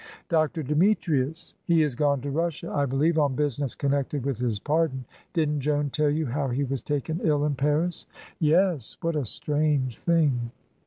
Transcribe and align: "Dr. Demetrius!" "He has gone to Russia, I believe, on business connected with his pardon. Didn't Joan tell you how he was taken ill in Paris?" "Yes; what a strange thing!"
"Dr. 0.29 0.63
Demetrius!" 0.63 1.53
"He 1.65 1.81
has 1.81 1.93
gone 1.93 2.21
to 2.21 2.31
Russia, 2.31 2.71
I 2.71 2.87
believe, 2.87 3.19
on 3.19 3.35
business 3.35 3.75
connected 3.75 4.25
with 4.25 4.39
his 4.39 4.57
pardon. 4.57 5.05
Didn't 5.31 5.59
Joan 5.59 5.91
tell 5.91 6.09
you 6.09 6.25
how 6.25 6.47
he 6.47 6.63
was 6.63 6.81
taken 6.81 7.21
ill 7.23 7.45
in 7.45 7.53
Paris?" 7.53 8.07
"Yes; 8.39 8.97
what 9.01 9.15
a 9.15 9.25
strange 9.25 9.99
thing!" 9.99 10.49